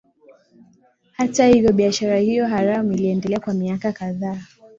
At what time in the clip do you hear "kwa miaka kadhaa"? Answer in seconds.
3.39-4.39